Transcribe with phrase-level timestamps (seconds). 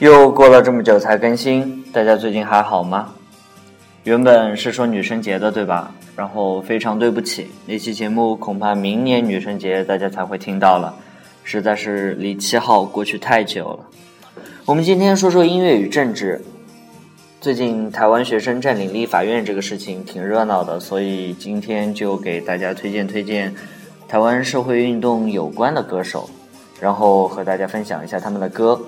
[0.00, 3.12] 又过了这么久才更新，大家最近还好吗？
[4.04, 5.92] 原本是说女生节的，对吧？
[6.16, 10.94] 然后非常对不起，那期节目恐怕明年女生节大家才会听到了，
[11.44, 13.80] 实在是离七号过去太久了。
[14.64, 16.40] 我们今天说说音乐与政治。
[17.38, 23.54] 最近台湾学生占领立法院这个事情挺热闹的，所以今天就给大家推荐推荐
[24.08, 26.30] 台湾社会运动有关的歌手，
[26.80, 28.80] 然后和大家分享一下他们的歌。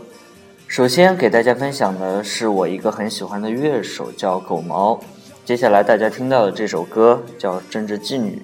[0.72, 4.98] 首先给大家分享的是我一个很喜欢的乐手，叫狗毛。
[5.44, 8.42] 接下来大家听到的这首歌叫《政治妓女》。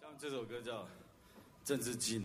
[0.00, 0.72] 像这首歌叫
[1.64, 2.24] 《政治妓女》。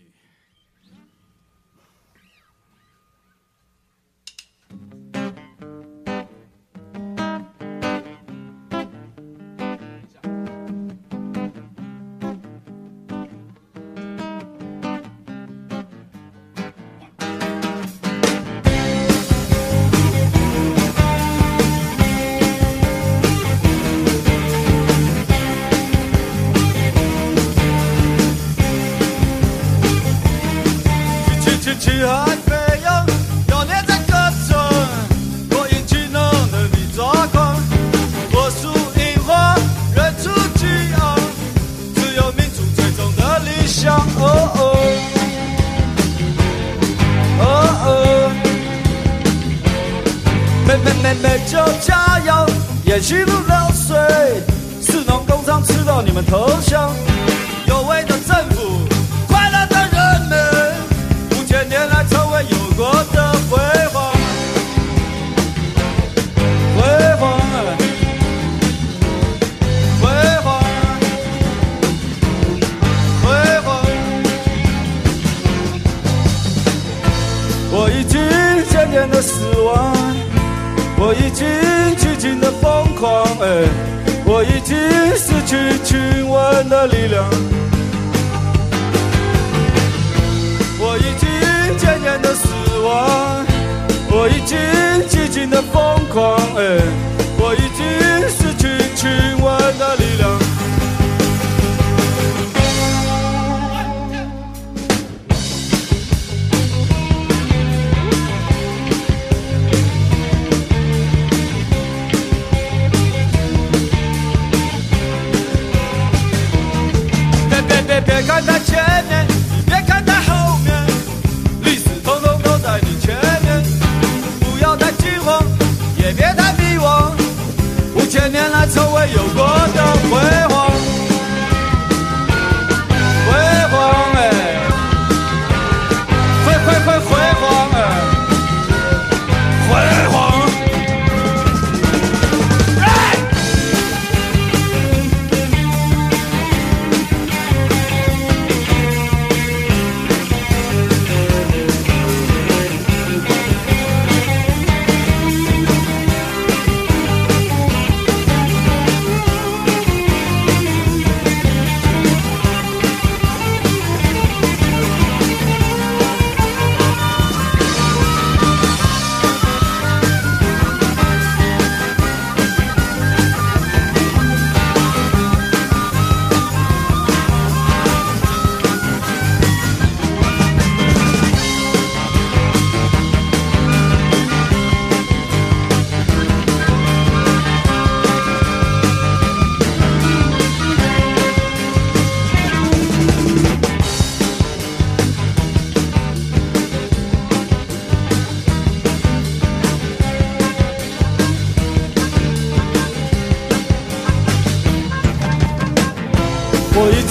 [56.04, 57.11] 你们投降。
[86.88, 87.26] 力量，
[90.80, 91.30] 我已经
[91.78, 92.48] 渐渐的死
[92.80, 93.46] 亡，
[94.10, 94.58] 我已经
[95.08, 96.80] 剧尽的疯狂，哎，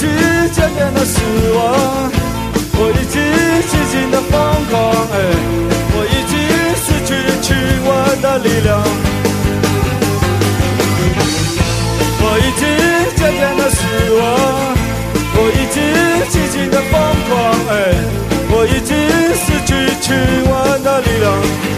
[0.01, 0.09] 我已经
[0.55, 1.21] 渐渐的失
[1.53, 1.61] 望，
[2.73, 3.21] 我已经
[3.69, 4.33] 极尽的疯
[4.71, 4.73] 狂，
[5.13, 5.15] 哎，
[5.93, 6.33] 我已经
[6.81, 7.09] 失去
[7.43, 7.49] 亲
[7.85, 7.89] 吻
[8.23, 8.69] 的力量。
[12.23, 12.63] 我已经
[13.15, 13.79] 渐渐的失
[14.17, 14.23] 望，
[15.37, 15.77] 我已经
[16.31, 16.93] 极尽的疯
[17.29, 17.37] 狂，
[17.69, 17.71] 哎，
[18.49, 18.97] 我已经
[19.37, 19.71] 失去
[20.01, 20.09] 亲
[20.49, 20.51] 吻
[20.83, 21.70] 的力量。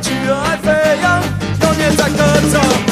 [0.00, 1.22] 去热爱飞扬，
[1.62, 2.89] 永远在歌唱。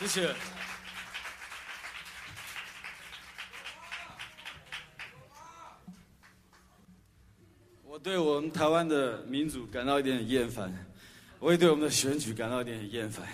[0.00, 0.34] 唱，去爱飞扬，要念在歌。
[0.34, 0.34] 谢。
[7.84, 10.72] 我对我们台湾的民主感到一点厌烦，
[11.40, 13.26] 我也对我们的选举感到一点厌烦。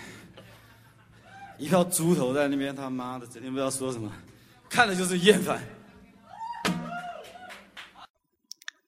[1.57, 4.11] 一票猪头在那边，他妈的整天不知道说什么，
[4.67, 5.61] 看的就是厌烦。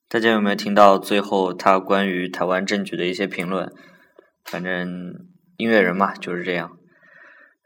[0.10, 3.72] 大家有没有听到最后他关于台湾政局的一些评论？
[4.46, 5.28] 反正
[5.58, 6.78] 音乐人嘛就是这样。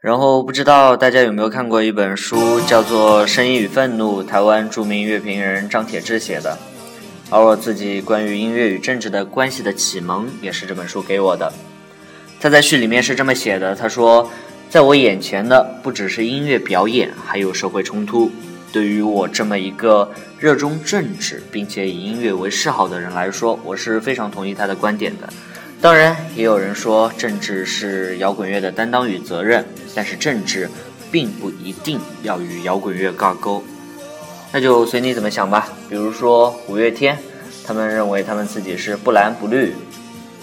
[0.02, 6.58] 然后不知道大家有没有看过一本书，叫做《声音与愤怒》，台湾著名乐评人张铁志写的。
[7.30, 11.52] 而我自己关于音乐与政治的关系的启蒙，也是这本书给我的。
[12.40, 14.28] 他在序里面是这么写的：他说，
[14.68, 18.28] 在我眼前的不只是音乐表演，还有社会冲突。
[18.72, 25.32] 对于我这么一个热衷政治并且以音乐为嗜好的人来说，我是非常同意他的观点的。
[25.82, 30.70] 当然，也有人说政治是摇滚乐的担当与责任，但是政治
[31.10, 33.60] 并不一定要与摇滚乐挂钩。
[34.52, 35.68] 那就随你怎么想吧。
[35.90, 37.18] 比如说五月天，
[37.66, 39.74] 他们认为他们自己是不蓝不绿，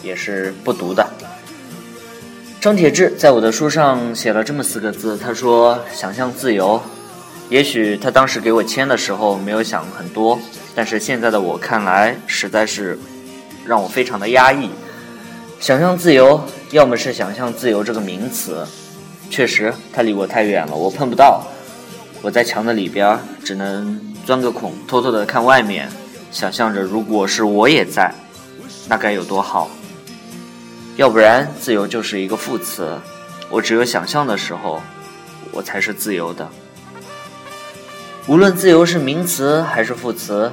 [0.04, 1.08] 也是不毒的。
[2.60, 6.82] 张铁志在我的书上写了这么四个字，他说：“想象自由。”
[7.48, 10.38] 也许他当时给我签的时候没有想很多，
[10.76, 13.00] 但是现在的我看来，实在是
[13.66, 14.70] 让我非常的压抑。
[15.60, 16.42] 想象自由，
[16.72, 18.66] 要么是想象自由这个名词，
[19.30, 21.46] 确实它离我太远了，我碰不到。
[22.22, 25.90] 我在墙的里边，只能钻个孔，偷偷的看外面，
[26.32, 28.14] 想象着如果是我也在，
[28.88, 29.70] 那该有多好。
[30.96, 32.98] 要不然，自由就是一个副词，
[33.50, 34.82] 我只有想象的时候，
[35.52, 36.48] 我才是自由的。
[38.28, 40.52] 无论自由是名词还是副词，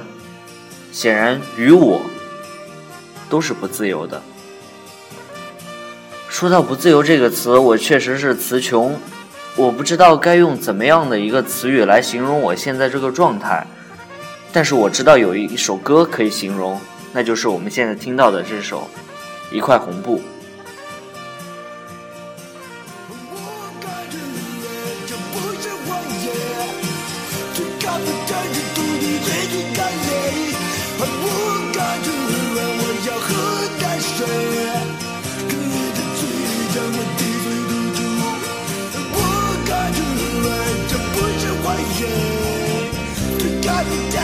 [0.91, 2.01] 显然与我
[3.29, 4.21] 都是不自由的。
[6.37, 8.95] 说到“不自由”这个词，我确实是词穷。
[9.55, 13.65] 我不知道该用怎么样的一个词语来形容我现在这个状态，
[14.53, 16.79] 但是我知道有一首歌可以形容，
[17.11, 18.87] 那就是我们现在听到的这首
[19.55, 20.19] 《一块红布》。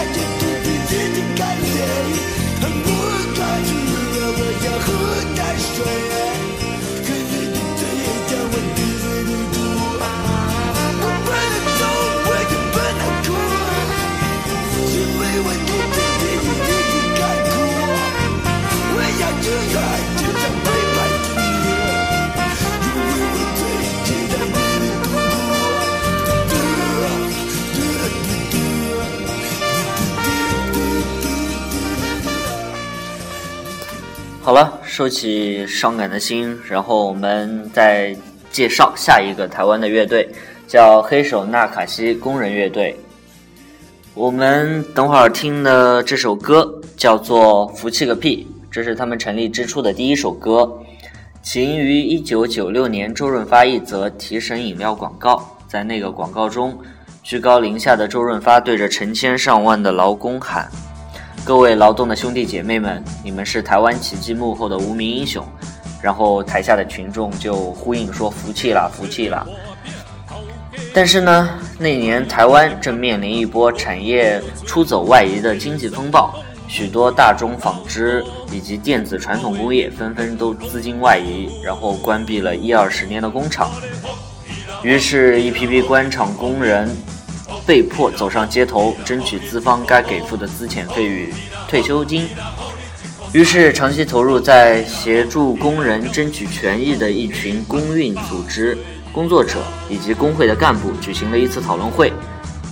[0.04, 0.43] that you do.
[34.44, 38.14] 好了，收起伤感的心，然后我们再
[38.52, 40.30] 介绍下一个台湾的乐队，
[40.68, 42.94] 叫黑手纳卡西工人乐队。
[44.14, 50.70] 我们等会儿听的这首歌叫做《福气个屁》，这是他们成立之初的第一首歌，
[51.42, 56.78] 起因于一九九六年周润发一则提神饮料广告，在那个广告中，
[57.24, 60.70] 居高临下的周润发对着成千上万的劳工喊。
[61.46, 65.46] 各位劳动的兄弟姐妹们，你们是台湾奇迹幕后的无名英雄。
[66.02, 69.46] 然后台下的群众就呼应说：“服气了，服气了。”
[70.94, 76.34] 但是呢，那年台湾正面临一波产业出走外移的经济风暴，
[76.70, 83.70] 许多大中纺织以及电子传统工业纷纷都资金外移，然后关闭了一二十年的工厂。
[84.82, 86.90] 于是，一批批官场工人。
[87.66, 91.34] 被迫走上街头，争取资方该给付的资遣费与
[91.68, 92.28] 退休金。
[93.32, 98.78] 于是，长期投入在协助工人争取权益的一群工运组织
[99.12, 99.58] 工作者
[99.90, 102.14] 以及工会的干部举行了一次讨论会。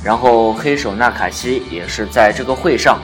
[0.04, 3.00] 然后，黑手纳卡西也是在这个会上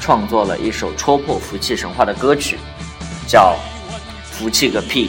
[0.00, 2.58] 创作了一首戳破福气神话的歌曲，
[3.26, 3.56] 叫
[4.30, 5.08] 《福气个屁》。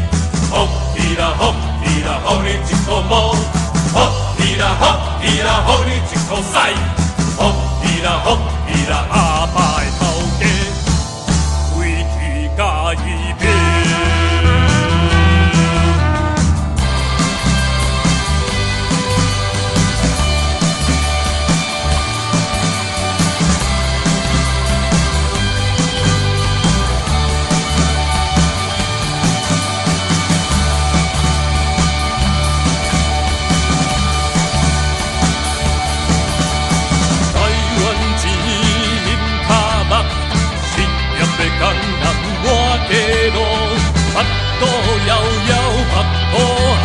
[44.23, 44.27] 腹
[44.59, 44.63] 肚
[45.07, 45.09] 枵
[45.47, 45.49] 枵
[45.89, 45.93] 目
[46.31, 46.33] 土
[46.81, 46.83] 红，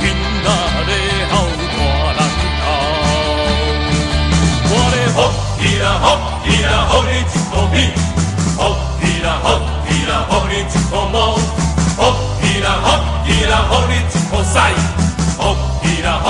[0.00, 0.02] 囡
[0.44, 0.48] 仔
[0.86, 0.90] 咧
[1.30, 1.32] 哭
[1.76, 1.80] 大
[2.16, 2.20] 人
[2.60, 2.64] 头。
[4.72, 5.18] 我的好
[5.60, 6.04] 伊拉好
[6.44, 7.76] 伊拉好你一箍米，
[8.56, 8.58] 福
[9.02, 9.46] 伊拉好
[9.88, 11.16] 伊拉好你一箍毛，
[11.96, 11.98] 好
[12.42, 12.86] 伊拉好
[13.26, 13.98] 伊拉好你一
[14.30, 14.54] 箍屎，
[15.38, 15.40] 好
[15.82, 16.26] 伊拉好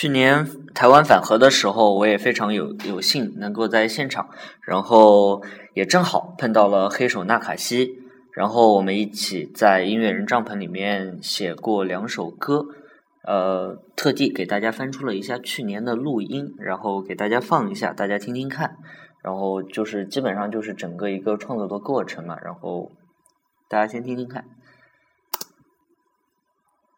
[0.00, 0.46] 去年
[0.80, 4.30] 台湾反核的时候，我也非常有有幸能够在现场，
[4.62, 5.42] 然后
[5.74, 7.98] 也正好碰到了黑手纳卡西，
[8.32, 12.64] 然后我们一起在音乐人帐篷里面写过两首歌，
[13.26, 18.78] 呃，特地给大家翻出了一下去年的录音，然后给大家放一下，大家听听看，
[19.22, 22.90] 然后就是基本上就是整个一个创作的过程嘛，然后
[23.68, 24.46] 大家先听听看。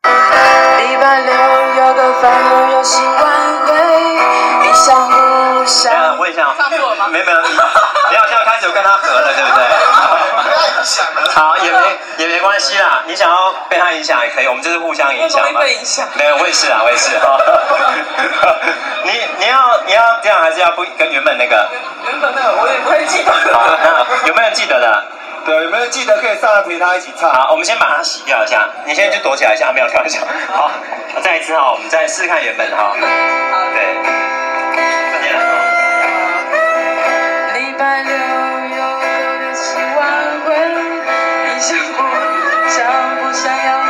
[0.04, 3.02] 礼拜六有个饭后游戏
[3.62, 6.18] 晚会，你想不，想？
[6.18, 9.62] 问一下，上错了吗没没有，你好像开始有跟他合了，对不对？
[11.34, 11.78] 好，也没
[12.18, 15.60] 也没关系啦，你想要被他影响也可以，我们就是互相影响嘛。
[15.60, 17.38] 被影响没有，我也是啊，我也是哈。
[19.04, 21.68] 你你要你要这样，还是要不跟原本那个？
[22.06, 23.32] 原本那个我也不会记得。
[23.52, 25.06] 好，那有没有人记得的？
[25.44, 27.28] 对，有没有记得可以上来陪他一起唱？
[27.28, 28.68] 好，我们先把它洗掉一下。
[28.86, 30.20] 你现在就躲起来一下，没有开玩笑。
[30.52, 30.70] 好，
[31.20, 32.94] 再一次哈，我们再试试看原本哈。
[32.94, 33.02] 对，
[34.76, 35.40] 再见了。
[37.54, 39.04] 礼拜六有个
[39.42, 40.00] 游戏晚
[40.46, 40.54] 会，
[41.46, 41.98] 你想不
[42.68, 43.81] 想不想要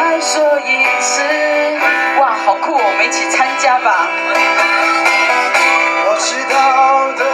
[0.00, 1.22] 再说一次，
[2.20, 2.80] 哇，好酷哦！
[2.82, 4.08] 我们一起参加吧。
[6.06, 7.29] 我知道的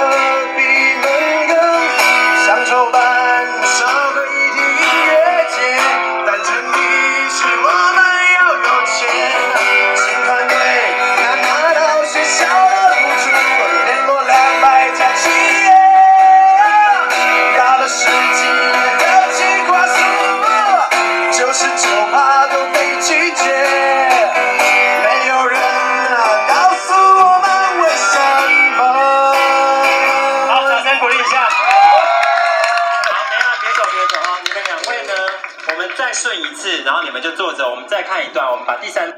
[36.07, 39.13] 再顺一次，然后你们就坐着，我们再看一段，我们把第三。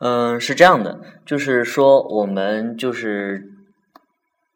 [0.00, 3.44] 嗯，是这样的，就是说我们就是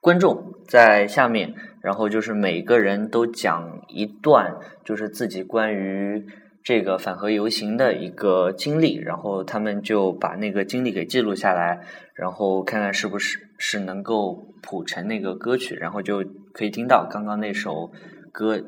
[0.00, 6.26] 观众在下面，然后就是每个人都讲一段，就是自己关于
[6.64, 17.92] 这个反核游行的一个经历，然后他们就把那个经历给记录下来，然后看看是不是是能够谱成那个歌曲，然后就可以听到刚刚那首
[18.36, 18.62] 歌，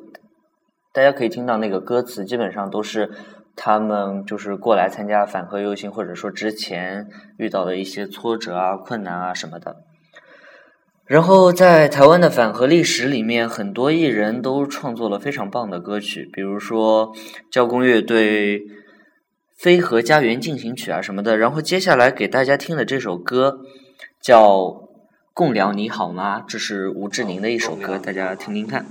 [0.95, 3.11] 大家可以听到那个歌词，基本上都是
[3.55, 7.07] 他们就是过来参加反核游行，或者说之前
[7.37, 9.77] 遇到的一些挫折啊、困难啊什么的。
[11.05, 17.13] 然后在台湾的反核历史里面，很多艺人都创作了非常棒的歌曲，比如说
[17.51, 18.61] 交工乐队
[19.59, 21.37] 《飞河家园进行曲》啊什么的。
[21.37, 23.59] 然后接下来给大家听的这首歌
[24.23, 24.57] 叫
[25.35, 28.87] 《共聊你好吗》，这是吴志宁的一首歌，大家听听看。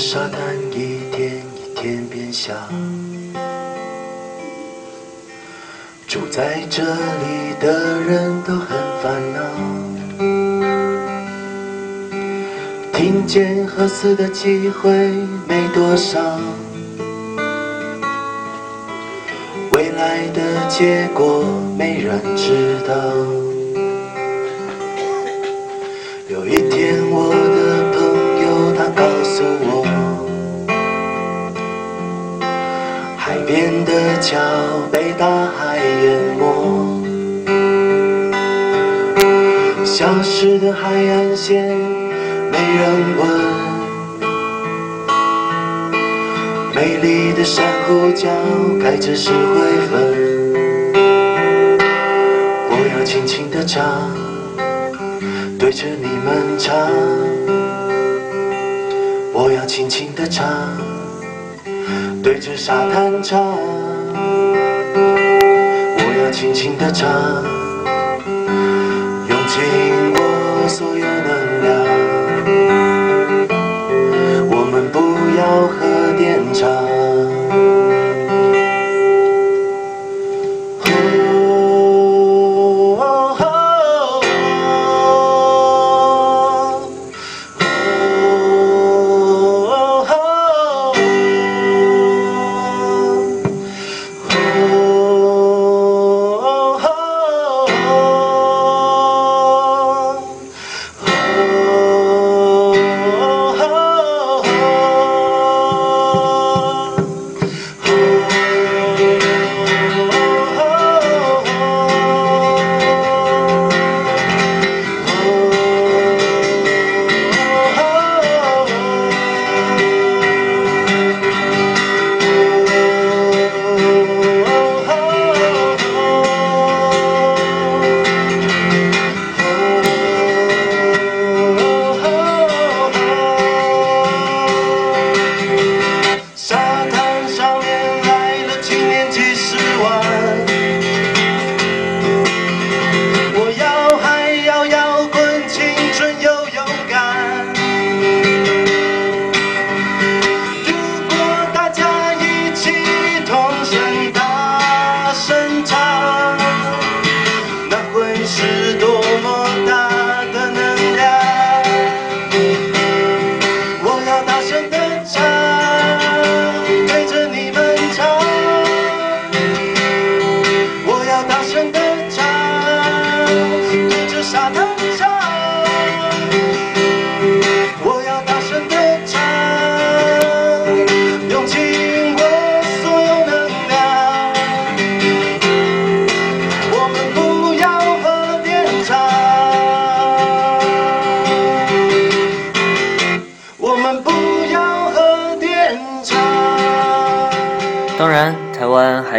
[0.00, 2.54] 沙滩一天一天变小。
[6.08, 9.42] 住在这里的人都很烦恼，
[12.94, 14.90] 听见和死的机会
[15.46, 16.40] 没多少，
[19.74, 21.44] 未来的结果
[21.76, 23.49] 没人知道。
[34.20, 34.38] 桥
[34.92, 36.44] 被大海淹没，
[39.82, 41.64] 消失的海岸线
[42.52, 43.26] 没人问，
[46.74, 48.28] 美丽的珊瑚礁
[48.82, 49.34] 开着石灰
[49.90, 49.96] 粉，
[52.68, 53.82] 我要轻轻地唱。
[55.58, 56.76] 对着你们唱，
[59.32, 60.46] 我要轻轻地唱，
[62.22, 63.56] 对着沙滩唱，
[66.30, 67.42] 轻轻地唱，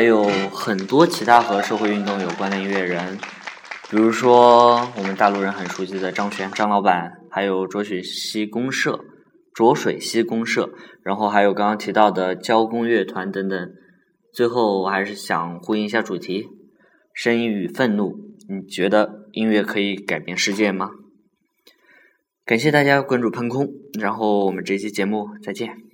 [0.02, 3.20] 还有很多其他和社会运动有关的音乐人，
[3.92, 9.06] 比如说我们大陆人很熟悉的张悬张老板，还有卓水溪公社、
[9.54, 10.72] 卓水溪公社，
[11.04, 13.70] 然后还有刚刚提到的交工乐团等等。
[14.34, 16.48] 最后，我还是想呼应一下主题：
[17.14, 18.16] 声音与愤怒。
[18.50, 20.90] 你觉得音乐可以改变世界吗？
[22.44, 23.68] 感谢大家关注喷空，
[24.00, 25.91] 然后我们这期节目再见。